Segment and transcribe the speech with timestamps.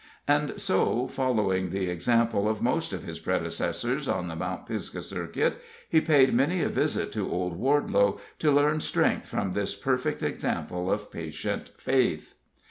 [0.27, 5.61] And so, following the example of most of his predecessors on the Mount Pisgah circuit,
[5.87, 10.91] he paid many a visit to old Wardelow, to learn strength from this perfect example
[10.91, 12.33] of patient faith.